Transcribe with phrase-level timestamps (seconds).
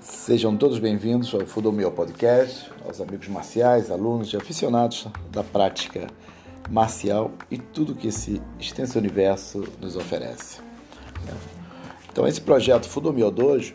[0.00, 6.06] Sejam todos bem-vindos ao Fudomio Podcast, aos amigos marciais, alunos e aficionados da prática
[6.70, 10.60] marcial e tudo que esse extenso universo nos oferece.
[12.10, 13.74] Então, esse projeto Fudomio Dojo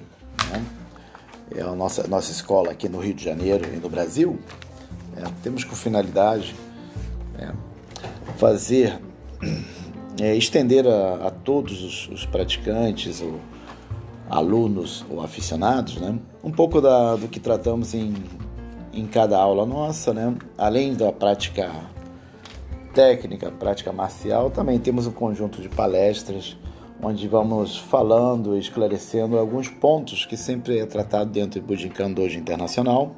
[0.51, 0.65] né,
[1.55, 4.39] é a nossa, nossa escola aqui no Rio de Janeiro e no Brasil.
[5.17, 6.55] É, temos com finalidade
[7.37, 7.51] é,
[8.37, 8.99] fazer,
[10.21, 13.39] é, estender a, a todos os, os praticantes, o,
[14.31, 16.17] alunos ou aficionados, né?
[16.41, 18.13] um pouco da, do que tratamos em,
[18.93, 20.33] em cada aula nossa, né?
[20.57, 21.69] além da prática
[22.93, 26.57] técnica, prática marcial, também temos um conjunto de palestras
[27.03, 33.15] onde vamos falando esclarecendo alguns pontos que sempre é tratado dentro do Bujinkan Dojo Internacional.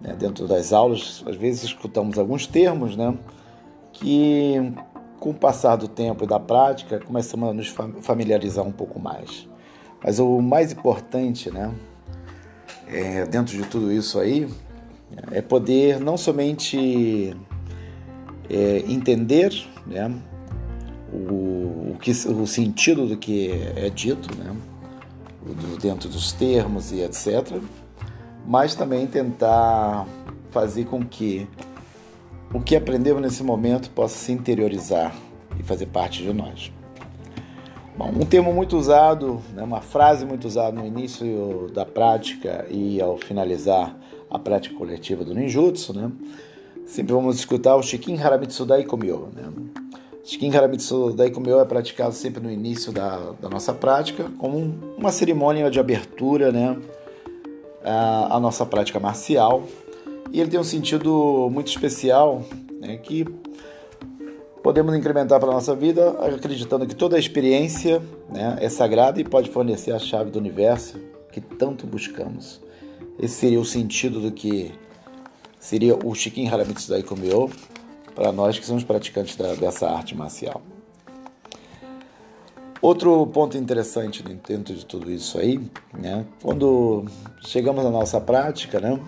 [0.00, 0.16] Né?
[0.16, 3.14] Dentro das aulas, às vezes escutamos alguns termos né?
[3.92, 4.72] que,
[5.20, 7.68] com o passar do tempo e da prática, começamos a nos
[8.00, 9.51] familiarizar um pouco mais.
[10.02, 11.72] Mas o mais importante, né,
[12.88, 14.48] é, dentro de tudo isso aí,
[15.30, 17.36] é poder não somente
[18.48, 19.52] é, entender
[19.86, 20.12] né,
[21.12, 24.56] o, o, que, o sentido do que é dito, né,
[25.80, 27.60] dentro dos termos e etc.,
[28.46, 30.06] mas também tentar
[30.50, 31.46] fazer com que
[32.52, 35.14] o que aprendemos nesse momento possa se interiorizar
[35.58, 36.72] e fazer parte de nós.
[38.02, 43.00] Bom, um termo muito usado, né, uma frase muito usada no início da prática e
[43.00, 43.96] ao finalizar
[44.28, 46.10] a prática coletiva do ninjutsu, né?
[46.84, 49.44] Sempre vamos escutar o Shikin Haramitsu Daikomyo, né?
[50.24, 55.70] Shikin Haramitsu Daikomyo é praticado sempre no início da, da nossa prática como uma cerimônia
[55.70, 56.76] de abertura, né?
[57.84, 59.62] A, a nossa prática marcial.
[60.32, 62.42] E ele tem um sentido muito especial,
[62.80, 62.96] né?
[62.96, 63.24] Que
[64.62, 69.50] podemos incrementar para a nossa vida acreditando que toda experiência né, é sagrada e pode
[69.50, 70.98] fornecer a chave do universo
[71.32, 72.60] que tanto buscamos.
[73.18, 74.72] Esse seria o sentido do que
[75.58, 77.50] seria o Shikin Haramitsu Daikomyo
[78.14, 80.62] para nós que somos praticantes da, dessa arte marcial.
[82.80, 85.60] Outro ponto interessante dentro de tudo isso aí,
[85.96, 87.04] né, quando
[87.40, 88.98] chegamos na nossa prática, né,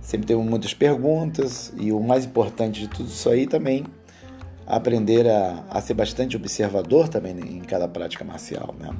[0.00, 3.84] sempre temos muitas perguntas e o mais importante de tudo isso aí também
[4.66, 8.74] aprender a, a ser bastante observador também em cada prática marcial.
[8.78, 8.94] Né?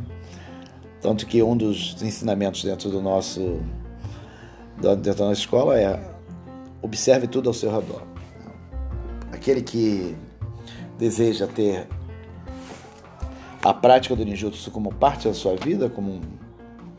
[1.01, 3.61] Tanto que um dos ensinamentos dentro do nosso
[4.81, 6.01] dentro da nossa escola é
[6.81, 8.03] observe tudo ao seu redor.
[9.31, 10.17] Aquele que
[10.99, 11.87] deseja ter
[13.63, 16.21] a prática do ninjutsu como parte da sua vida, como um,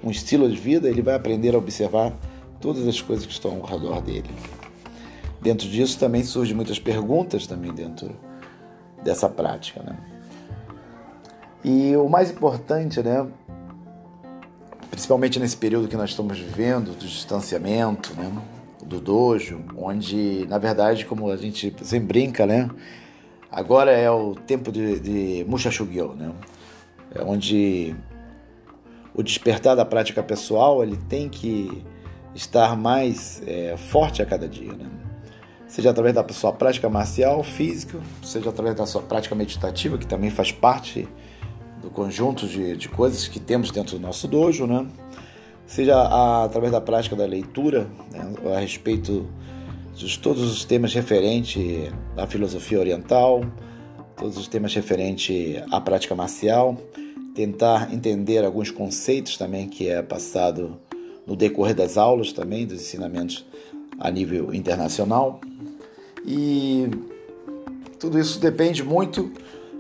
[0.06, 2.14] um estilo de vida, ele vai aprender a observar
[2.62, 4.30] todas as coisas que estão ao redor dele.
[5.42, 8.16] Dentro disso também surgem muitas perguntas também dentro
[9.04, 9.82] dessa prática.
[9.84, 9.96] Né?
[11.64, 13.26] E o mais importante, né,
[14.90, 18.32] principalmente nesse período que nós estamos vivendo, do distanciamento, né,
[18.84, 22.70] do dojo, onde, na verdade, como a gente sempre brinca, né,
[23.52, 26.32] agora é o tempo de, de Mushashugyo, né,
[27.16, 27.96] é onde
[29.14, 31.84] o despertar da prática pessoal ele tem que
[32.34, 34.90] estar mais é, forte a cada dia, né?
[35.74, 40.30] Seja através da sua prática marcial, física, seja através da sua prática meditativa, que também
[40.30, 41.08] faz parte
[41.82, 44.86] do conjunto de, de coisas que temos dentro do nosso dojo, né?
[45.66, 48.36] seja a, através da prática da leitura né?
[48.56, 49.28] a respeito
[49.96, 53.44] de todos os temas referentes à filosofia oriental,
[54.16, 56.78] todos os temas referentes à prática marcial,
[57.34, 60.80] tentar entender alguns conceitos também que é passado
[61.26, 63.44] no decorrer das aulas também, dos ensinamentos
[64.00, 65.42] a nível internacional.
[66.26, 66.90] E
[68.00, 69.32] tudo isso depende muito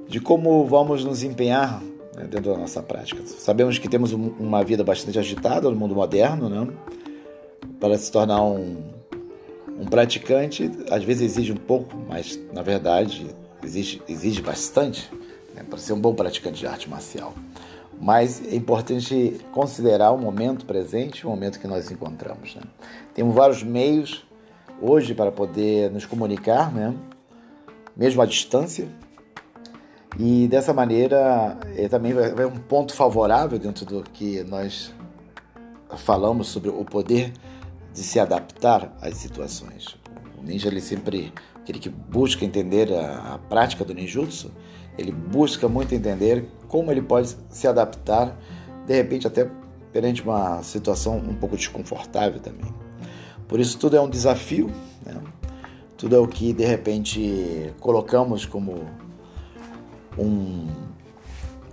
[0.07, 1.81] de como vamos nos empenhar
[2.15, 3.21] né, dentro da nossa prática.
[3.25, 6.67] Sabemos que temos uma vida bastante agitada no mundo moderno, né?
[7.79, 8.77] Para se tornar um,
[9.79, 13.27] um praticante, às vezes exige um pouco, mas na verdade
[13.63, 15.09] exige, exige bastante
[15.55, 17.33] né, para ser um bom praticante de arte marcial.
[17.99, 22.55] Mas é importante considerar o momento presente, o momento que nós encontramos.
[22.55, 22.61] Né?
[23.13, 24.25] Temos vários meios
[24.81, 26.93] hoje para poder nos comunicar, né?
[27.95, 28.87] mesmo à distância.
[30.19, 34.93] E dessa maneira é, também vai, um ponto favorável dentro do que nós
[35.97, 37.33] falamos sobre o poder
[37.93, 39.97] de se adaptar às situações.
[40.37, 44.51] O ninja ele sempre aquele que busca entender a, a prática do ninjutsu,
[44.97, 48.37] ele busca muito entender como ele pode se adaptar,
[48.85, 49.49] de repente até
[49.91, 52.71] perante uma situação um pouco desconfortável também.
[53.47, 54.71] Por isso, tudo é um desafio,
[55.05, 55.15] né?
[55.97, 58.85] tudo é o que de repente colocamos como
[60.17, 60.67] um,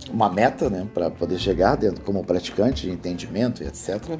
[0.09, 4.17] uma meta né, para poder chegar dentro como praticante de entendimento e etc.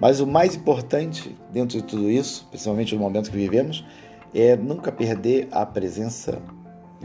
[0.00, 3.84] Mas o mais importante dentro de tudo isso, principalmente no momento que vivemos,
[4.34, 6.40] é nunca perder a presença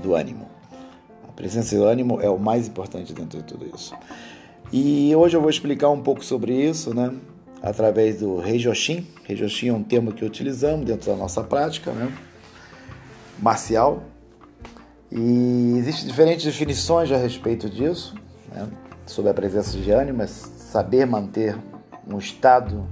[0.01, 0.47] do ânimo.
[1.27, 3.93] A presença do ânimo é o mais importante dentro de tudo isso.
[4.71, 7.13] E hoje eu vou explicar um pouco sobre isso, né?
[7.61, 9.07] Através do Reijoshin.
[9.23, 12.11] Reijoshin é um termo que utilizamos dentro da nossa prática, né?
[13.39, 14.03] Marcial.
[15.11, 18.13] E existem diferentes definições a respeito disso,
[18.53, 18.67] né?
[19.05, 21.57] sobre a presença de ânimo, é saber manter
[22.05, 22.85] um estado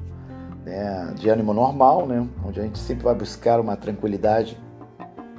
[0.63, 2.25] né, de ânimo normal, né?
[2.45, 4.57] onde a gente sempre vai buscar uma tranquilidade,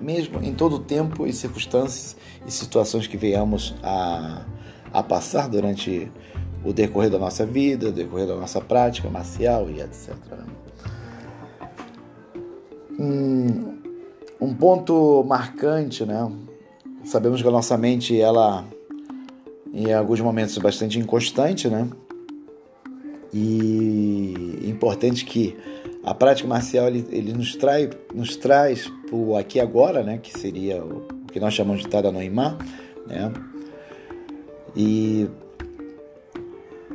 [0.01, 4.45] mesmo em todo o tempo e circunstâncias e situações que venhamos a,
[4.93, 6.13] a passar durante
[6.67, 10.15] o decorrer da nossa vida, o decorrer da nossa prática marcial e etc.
[12.99, 13.79] Um,
[14.41, 16.29] um ponto marcante, né?
[17.05, 18.65] Sabemos que a nossa mente, ela,
[19.73, 21.89] em alguns momentos, é bastante inconstante, né?
[23.33, 25.57] E é importante que
[26.03, 30.19] a prática marcial ele, ele nos, trai, nos traz para o aqui agora, né?
[30.19, 32.59] Que seria o que nós chamamos de Tada Noimá,
[33.07, 33.33] né?
[34.75, 35.29] E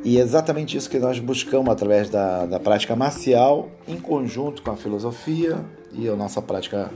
[0.04, 4.70] e é exatamente isso que nós buscamos através da, da prática marcial, em conjunto com
[4.72, 6.90] a filosofia e a nossa prática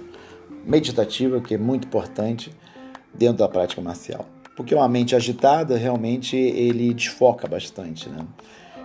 [0.64, 2.52] meditativa, que é muito importante
[3.14, 4.26] dentro da prática marcial.
[4.56, 8.26] Porque uma mente agitada, realmente, ele desfoca bastante, né?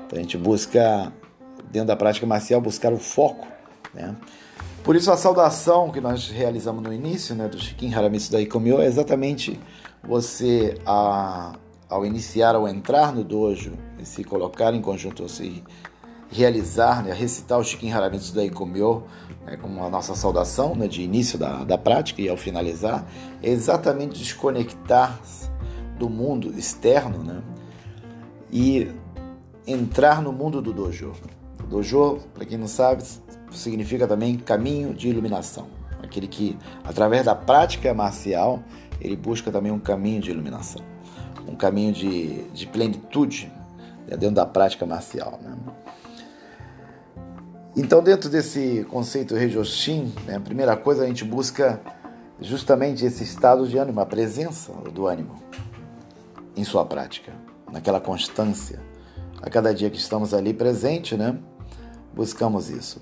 [0.06, 1.12] Então a gente busca,
[1.72, 3.48] dentro da prática marcial, buscar o foco,
[3.94, 4.16] né?
[4.84, 8.82] Por isso a saudação que nós realizamos no início, né, do Shikin Haramitsu da Ikomyo,
[8.82, 9.60] é exatamente
[10.04, 11.54] você a
[11.92, 15.62] ao iniciar, ao entrar no dojo, e se colocar em conjunto, se
[16.32, 19.04] realizar, né, recitar o Shikin Haramitsu da Ikomyo,
[19.46, 23.06] né, como a nossa saudação né, de início da, da prática e ao finalizar,
[23.44, 25.20] é exatamente desconectar
[26.00, 27.44] do mundo externo né,
[28.50, 28.90] e
[29.68, 31.12] entrar no mundo do dojo.
[31.70, 33.04] Dojo, para quem não sabe,
[33.52, 35.68] significa também caminho de iluminação.
[36.02, 38.64] Aquele que, através da prática marcial,
[39.02, 40.82] ele busca também um caminho de iluminação
[41.48, 43.52] um caminho de, de plenitude
[44.08, 45.40] né, dentro da prática marcial.
[45.42, 45.56] Né?
[47.76, 51.82] Então, dentro desse conceito Reijoshin, né, a primeira coisa a gente busca
[52.40, 55.42] justamente esse estado de ânimo, a presença do ânimo
[56.56, 57.32] em sua prática,
[57.72, 58.80] naquela constância.
[59.42, 61.38] A cada dia que estamos ali presente, né,
[62.14, 63.02] buscamos isso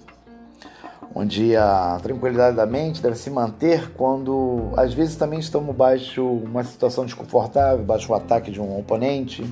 [1.14, 6.64] onde a tranquilidade da mente deve se manter quando às vezes também estamos baixo uma
[6.64, 9.44] situação desconfortável, baixo o ataque de um oponente,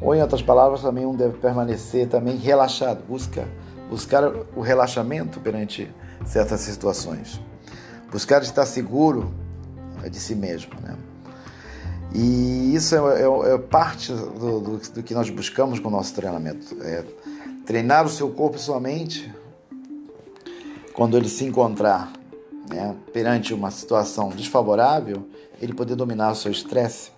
[0.00, 3.46] ou em outras palavras também um deve permanecer também relaxado, busca
[3.88, 4.24] buscar
[4.56, 5.90] o relaxamento perante
[6.24, 7.40] certas situações,
[8.10, 9.32] buscar estar seguro
[10.10, 10.96] de si mesmo, né?
[12.14, 16.14] E isso é, é, é parte do, do, do, que nós buscamos com o nosso
[16.14, 17.04] treinamento, é
[17.64, 19.32] treinar o seu corpo e sua mente
[20.94, 22.12] quando ele se encontrar
[22.68, 25.26] né, perante uma situação desfavorável,
[25.60, 27.10] ele poder dominar o seu estresse,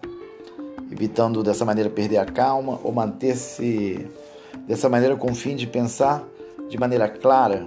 [0.90, 4.08] evitando dessa maneira perder a calma ou manter-se
[4.66, 6.24] dessa maneira com o fim de pensar
[6.68, 7.66] de maneira clara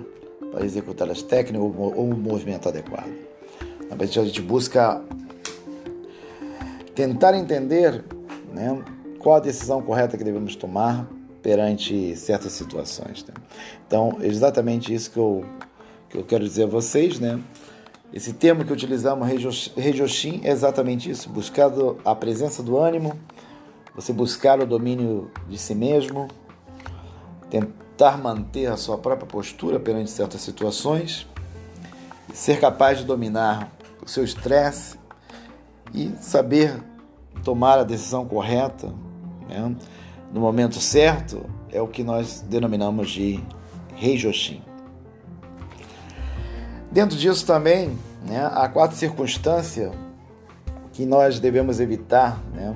[0.51, 3.11] para executar as técnicas ou, o movimento adequado.
[3.89, 5.01] Na verdade, a gente busca
[6.95, 8.03] tentar entender
[8.53, 8.81] né,
[9.19, 11.07] qual a decisão correta que devemos tomar
[11.41, 13.23] perante certas situações.
[13.25, 13.33] Né?
[13.85, 15.45] Então, é exatamente isso que eu
[16.17, 17.39] eu quero dizer a vocês, né?
[18.11, 19.27] Esse termo que utilizamos,
[19.75, 21.71] Reijoshin, é exatamente isso: buscar
[22.03, 23.19] a presença do ânimo,
[23.95, 26.27] você buscar o domínio de si mesmo,
[27.49, 31.27] tentar manter a sua própria postura perante certas situações,
[32.33, 33.71] ser capaz de dominar
[34.03, 34.97] o seu estresse
[35.93, 36.81] e saber
[37.43, 38.93] tomar a decisão correta
[39.47, 39.75] né?
[40.33, 43.39] no momento certo é o que nós denominamos de
[43.95, 44.61] Reijoshin.
[46.91, 49.91] Dentro disso também, né, há quatro circunstâncias
[50.93, 52.75] que nós devemos evitar, né,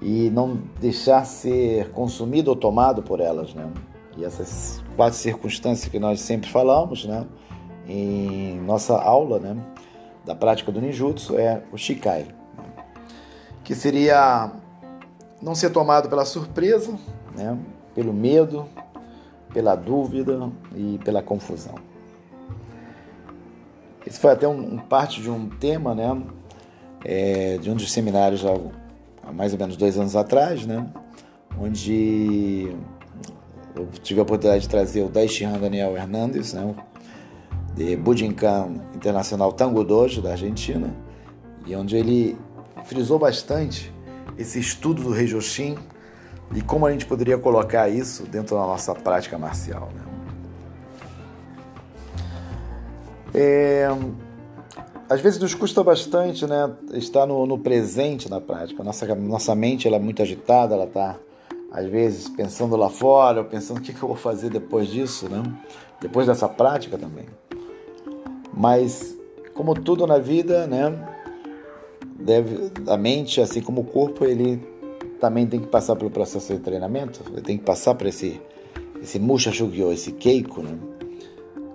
[0.00, 3.68] e não deixar ser consumido ou tomado por elas, né.
[4.16, 7.26] E essas quatro circunstâncias que nós sempre falamos, né,
[7.86, 9.56] em nossa aula, né,
[10.24, 12.64] da prática do ninjutsu é o shikai, né,
[13.64, 14.52] que seria
[15.40, 16.96] não ser tomado pela surpresa,
[17.36, 17.58] né,
[17.94, 18.66] pelo medo,
[19.52, 21.74] pela dúvida e pela confusão.
[24.06, 26.22] Esse foi até um, um parte de um tema, né?
[27.04, 30.86] É, de um dos seminários há, mais ou menos dois anos atrás, né?
[31.58, 32.74] Onde
[33.74, 36.74] eu tive a oportunidade de trazer o Daishihan Daniel Hernandes, né?
[37.74, 40.94] De Bujinkan Internacional Tango Dojo, da Argentina,
[41.66, 42.36] e onde ele
[42.84, 43.92] frisou bastante
[44.36, 45.76] esse estudo do Rei Joshin
[46.54, 49.88] e como a gente poderia colocar isso dentro da nossa prática marcial.
[49.94, 50.11] Né?
[53.34, 53.88] É,
[55.08, 58.82] às vezes nos custa bastante né, estar no, no presente na prática.
[58.82, 61.18] Nossa, nossa mente ela é muito agitada, ela está
[61.70, 65.28] às vezes pensando lá fora, ou pensando o que, que eu vou fazer depois disso,
[65.28, 65.42] né?
[66.02, 67.26] depois dessa prática também.
[68.52, 69.16] Mas,
[69.54, 70.92] como tudo na vida, né,
[72.18, 74.60] deve, a mente, assim como o corpo, ele
[75.20, 78.40] também tem que passar pelo processo de treinamento, ele tem que passar por esse,
[79.00, 80.76] esse Musha Shugyo, esse Keiko, né?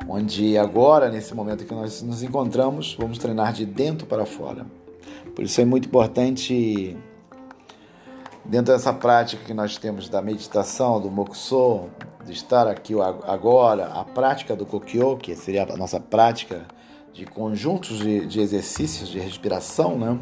[0.07, 4.65] Onde agora, nesse momento que nós nos encontramos, vamos treinar de dentro para fora.
[5.35, 6.97] Por isso é muito importante
[8.47, 11.89] Dentro dessa prática que nós temos da meditação, do Mokuso,
[12.25, 12.93] de estar aqui
[13.25, 16.65] agora, a prática do Kokyo, que seria a nossa prática
[17.11, 20.17] de conjuntos de, de exercícios de respiração, né?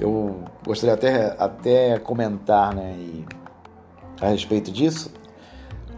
[0.00, 3.24] Eu gostaria até, até comentar né, e,
[4.20, 5.12] a respeito disso,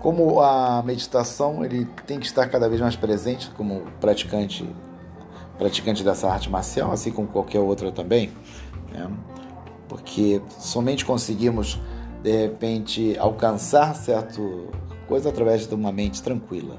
[0.05, 4.69] como a meditação ele tem que estar cada vez mais presente como praticante
[5.57, 8.31] praticante dessa arte marcial, assim como qualquer outra também.
[8.93, 9.09] Né?
[9.89, 11.81] porque somente conseguimos
[12.23, 14.69] de repente alcançar certo
[15.07, 16.77] coisa através de uma mente tranquila,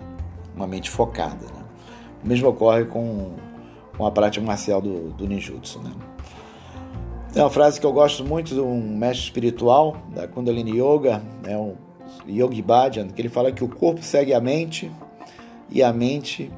[0.55, 1.46] uma mente focada.
[1.46, 1.63] Né?
[2.24, 3.36] O mesmo ocorre com,
[3.98, 5.79] com a prática marcial do, do ninjutsu.
[5.79, 5.91] Né?
[7.32, 11.58] Tem uma frase que eu gosto muito de um mestre espiritual da Kundalini Yoga, né,
[11.58, 11.85] o
[12.28, 14.92] Yogi Bhajan, que ele fala que o corpo segue a mente
[15.70, 16.52] e a mente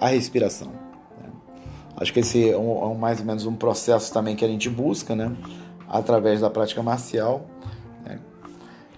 [0.00, 0.68] a respiração.
[0.68, 1.30] Né?
[1.96, 4.68] Acho que esse é, um, é mais ou menos um processo também que a gente
[4.68, 5.34] busca, né?
[5.88, 7.46] através da prática marcial.
[8.04, 8.18] Né?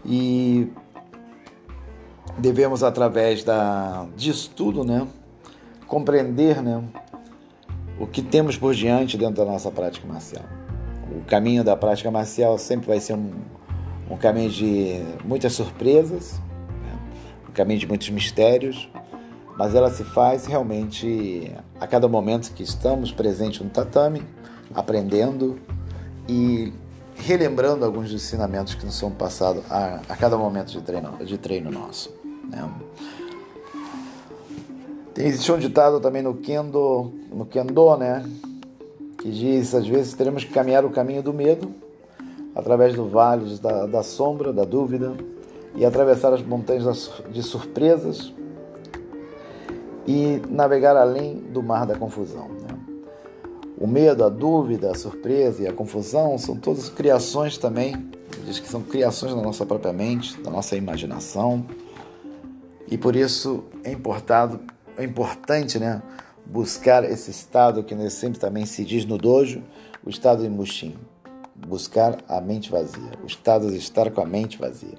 [0.04, 0.68] E
[2.38, 5.06] devemos, através da, disso tudo, né?
[5.86, 6.82] compreender né?
[7.98, 10.44] o que temos por diante dentro da nossa prática marcial.
[11.10, 13.32] O caminho da prática marcial sempre vai ser um,
[14.10, 16.40] um caminho de muitas surpresas,
[16.82, 16.98] né?
[17.48, 18.90] um caminho de muitos mistérios,
[19.56, 24.22] mas ela se faz realmente a cada momento que estamos presentes no tatame,
[24.74, 25.58] aprendendo
[26.28, 26.72] e
[27.14, 31.70] relembrando alguns ensinamentos que nos são passados a, a cada momento de treino, de treino
[31.70, 32.10] nosso.
[32.48, 32.68] Né?
[35.14, 38.24] Tem, existe um ditado também no Kendo, no Kendo, né?
[39.18, 41.74] Que diz, às vezes teremos que caminhar o caminho do medo,
[42.54, 45.14] através do vale da, da sombra, da dúvida,
[45.74, 48.32] e atravessar as montanhas de surpresas
[50.06, 52.50] e navegar além do mar da confusão.
[53.78, 58.10] O medo, a dúvida, a surpresa e a confusão são todas criações também,
[58.44, 61.64] diz que são criações da nossa própria mente, da nossa imaginação.
[62.90, 64.60] E por isso é importado,
[64.98, 66.02] é importante, né,
[66.44, 69.62] buscar esse estado que sempre também se diz no dojo,
[70.04, 70.94] o estado de Mushin,
[71.66, 74.98] buscar a mente vazia, o estado de estar com a mente vazia.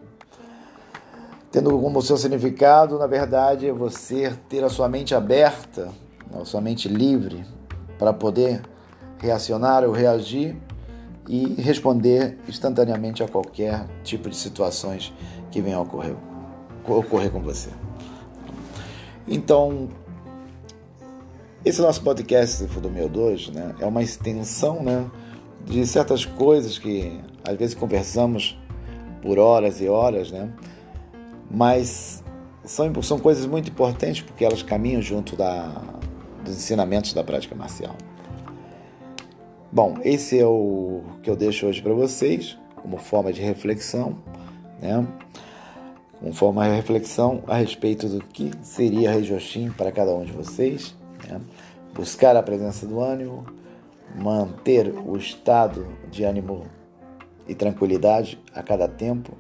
[1.51, 5.89] Tendo como seu significado, na verdade, é você ter a sua mente aberta,
[6.34, 7.46] a sua mente livre,
[8.00, 8.62] para poder
[9.20, 10.56] reacionar ou reagir
[11.27, 15.13] e responder instantaneamente a qualquer tipo de situações
[15.51, 16.15] que venham a ocorrer,
[16.88, 17.70] ocorrer com você.
[19.27, 19.89] Então,
[21.63, 25.06] esse nosso podcast Fudomeu 2 né, é uma extensão né,
[25.65, 28.58] de certas coisas que às vezes conversamos
[29.22, 30.51] por horas e horas, né,
[31.50, 32.24] mas
[32.63, 35.82] são, são coisas muito importantes porque elas caminham junto da,
[36.44, 37.96] dos ensinamentos da prática marcial.
[39.72, 44.18] Bom, esse é o que eu deixo hoje para vocês, como forma de reflexão,
[44.82, 45.08] né?
[46.20, 50.94] Como forma de reflexão a respeito do que seria Reijoshin para cada um de vocês.
[51.27, 51.39] Né?
[51.96, 53.46] Buscar a presença do ânimo,
[54.15, 56.65] manter o estado de ânimo
[57.48, 59.38] e tranquilidade a cada tempo,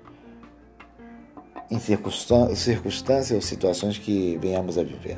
[1.69, 5.17] em circunstâncias ou situações que venhamos a viver.